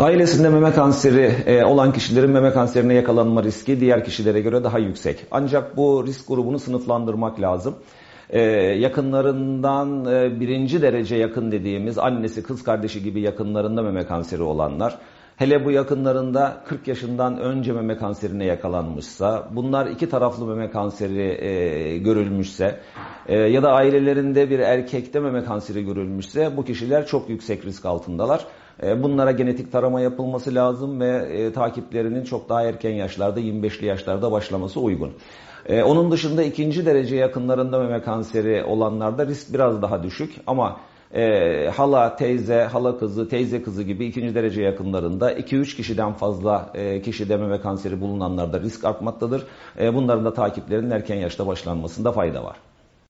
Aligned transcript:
Ailesinde 0.00 0.48
meme 0.48 0.72
kanseri 0.72 1.32
e, 1.46 1.64
olan 1.64 1.92
kişilerin 1.92 2.30
meme 2.30 2.52
kanserine 2.52 2.94
yakalanma 2.94 3.42
riski 3.42 3.80
diğer 3.80 4.04
kişilere 4.04 4.40
göre 4.40 4.64
daha 4.64 4.78
yüksek. 4.78 5.26
Ancak 5.30 5.76
bu 5.76 6.06
risk 6.06 6.28
grubunu 6.28 6.58
sınıflandırmak 6.58 7.40
lazım. 7.40 7.74
E, 8.30 8.40
yakınlarından 8.78 10.04
e, 10.04 10.40
birinci 10.40 10.82
derece 10.82 11.16
yakın 11.16 11.52
dediğimiz 11.52 11.98
annesi, 11.98 12.42
kız 12.42 12.64
kardeşi 12.64 13.02
gibi 13.02 13.20
yakınlarında 13.20 13.82
meme 13.82 14.06
kanseri 14.06 14.42
olanlar, 14.42 14.98
hele 15.36 15.64
bu 15.64 15.70
yakınlarında 15.70 16.62
40 16.66 16.88
yaşından 16.88 17.38
önce 17.38 17.72
meme 17.72 17.96
kanserine 17.96 18.44
yakalanmışsa, 18.44 19.48
bunlar 19.50 19.86
iki 19.86 20.08
taraflı 20.08 20.46
meme 20.46 20.70
kanseri 20.70 22.00
görülmüşse 22.04 22.80
ya 23.28 23.62
da 23.62 23.72
ailelerinde 23.72 24.50
bir 24.50 24.58
erkekte 24.58 25.20
meme 25.20 25.44
kanseri 25.44 25.84
görülmüşse 25.84 26.56
bu 26.56 26.64
kişiler 26.64 27.06
çok 27.06 27.28
yüksek 27.28 27.64
risk 27.64 27.84
altındalar. 27.84 28.46
E, 28.82 29.02
bunlara 29.02 29.30
genetik 29.30 29.72
tarama 29.72 30.00
yapılması 30.00 30.54
lazım 30.54 31.00
ve 31.00 31.08
e, 31.08 31.52
takiplerinin 31.52 32.24
çok 32.24 32.48
daha 32.48 32.62
erken 32.62 32.90
yaşlarda 32.90 33.40
25'li 33.40 33.86
yaşlarda 33.86 34.32
başlaması 34.32 34.80
uygun. 34.80 35.12
E, 35.66 35.82
onun 35.82 36.10
dışında 36.10 36.42
ikinci 36.42 36.86
derece 36.86 37.16
yakınlarında 37.16 37.78
meme 37.78 38.02
kanseri 38.02 38.64
olanlarda 38.64 39.26
risk 39.26 39.54
biraz 39.54 39.82
daha 39.82 40.02
düşük 40.02 40.34
ama 40.46 40.80
e, 41.14 41.70
hala, 41.76 42.16
teyze, 42.16 42.62
hala 42.62 42.98
kızı, 42.98 43.28
teyze 43.28 43.62
kızı 43.62 43.82
gibi 43.82 44.06
ikinci 44.06 44.34
derece 44.34 44.62
yakınlarında 44.62 45.32
2-3 45.32 45.76
kişiden 45.76 46.12
fazla 46.12 46.70
e, 46.74 47.02
kişide 47.02 47.36
meme 47.36 47.60
kanseri 47.60 48.00
bulunanlarda 48.00 48.60
risk 48.60 48.84
artmaktadır. 48.84 49.46
E, 49.80 49.94
bunların 49.94 50.24
da 50.24 50.34
takiplerinin 50.34 50.90
erken 50.90 51.16
yaşta 51.16 51.46
başlanmasında 51.46 52.12
fayda 52.12 52.44
var. 52.44 52.56